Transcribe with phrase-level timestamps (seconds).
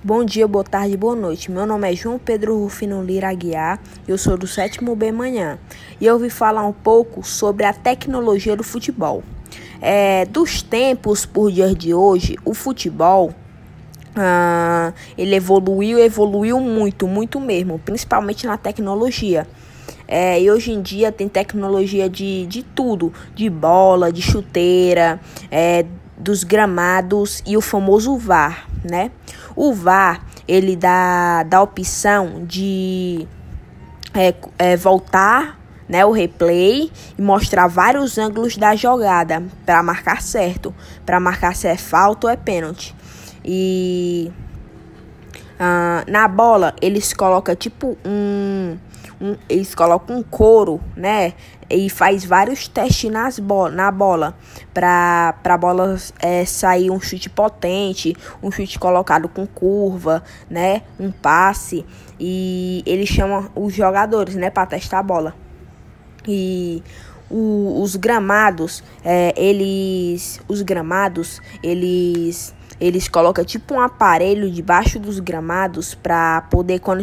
[0.00, 1.50] Bom dia, boa tarde, boa noite.
[1.50, 5.58] Meu nome é João Pedro Rufino Lira Aguiar, eu sou do sétimo B Manhã
[6.00, 9.24] e eu vim falar um pouco sobre a tecnologia do futebol.
[9.80, 13.34] É, dos tempos por dias de hoje, o futebol
[14.14, 19.48] ah, ele evoluiu, evoluiu muito, muito mesmo, principalmente na tecnologia.
[20.06, 25.20] É, e hoje em dia tem tecnologia de, de tudo, de bola, de chuteira,
[25.50, 25.84] é,
[26.18, 29.10] dos gramados e o famoso VAR, né?
[29.60, 33.26] O VAR, ele dá, dá opção de
[34.14, 40.72] é, é, voltar né, o replay e mostrar vários ângulos da jogada para marcar certo,
[41.04, 42.94] para marcar se é falta ou é pênalti.
[43.44, 44.30] E
[45.58, 48.78] uh, na bola eles colocam tipo um
[49.20, 51.34] um, eles colocam um couro, né?
[51.68, 54.34] E faz vários testes nas bo na bola
[54.72, 60.82] para a bola é, sair um chute potente, um chute colocado com curva, né?
[60.98, 61.84] Um passe
[62.18, 65.34] e eles chamam os jogadores, né, para testar a bola.
[66.26, 66.82] E
[67.30, 75.18] o, os gramados, é, eles, os gramados, eles eles colocam tipo um aparelho debaixo dos
[75.20, 77.02] gramados para poder quando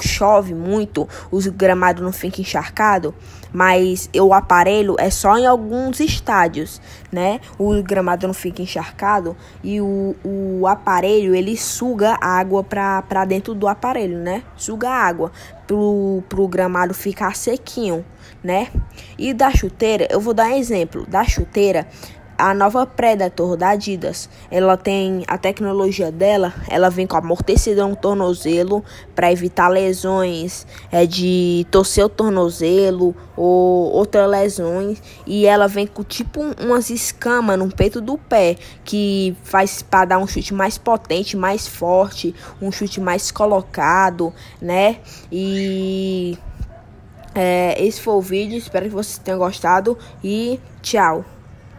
[0.00, 3.14] chove muito, os gramados não fiquem encharcado,
[3.52, 6.80] mas o aparelho é só em alguns estádios,
[7.10, 7.40] né?
[7.58, 13.66] O gramado não fica encharcado e o, o aparelho ele suga água para dentro do
[13.66, 14.42] aparelho, né?
[14.56, 15.32] Suga água
[15.66, 18.04] pro, pro gramado ficar sequinho,
[18.42, 18.68] né?
[19.18, 21.06] E da chuteira, eu vou dar um exemplo.
[21.06, 21.86] Da chuteira,
[22.38, 27.96] a nova Predator da Adidas, ela tem a tecnologia dela, ela vem com amortecedor no
[27.96, 35.84] tornozelo para evitar lesões é, de torcer o tornozelo ou outras lesões e ela vem
[35.84, 40.78] com tipo umas escamas no peito do pé que faz para dar um chute mais
[40.78, 44.98] potente, mais forte, um chute mais colocado, né?
[45.32, 46.38] E
[47.34, 51.24] é, esse foi o vídeo, espero que vocês tenham gostado e tchau.